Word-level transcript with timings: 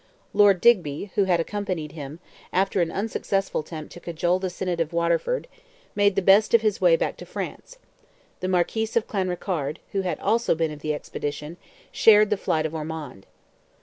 Lord 0.33 0.61
Digby, 0.61 1.11
who 1.13 1.25
had 1.25 1.39
accompanied 1.39 1.91
him, 1.91 2.19
after 2.51 2.81
an 2.81 2.91
unsuccessful 2.91 3.61
attempt 3.61 3.93
to 3.93 3.99
cajole 3.99 4.39
the 4.39 4.49
Synod 4.49 4.81
of 4.81 4.93
Waterford, 4.93 5.47
made 5.93 6.15
the 6.15 6.23
best 6.23 6.55
of 6.55 6.61
his 6.61 6.81
way 6.81 6.95
back 6.95 7.17
to 7.17 7.23
France; 7.27 7.77
the 8.39 8.47
Marquis 8.47 8.89
of 8.95 9.05
Clanrickarde, 9.05 9.77
who 9.91 10.01
had 10.01 10.19
also 10.19 10.55
been 10.55 10.71
of 10.71 10.79
the 10.79 10.95
expedition, 10.95 11.55
shared 11.91 12.31
the 12.31 12.35
flight 12.37 12.65
of 12.65 12.73
Ormond. 12.73 13.27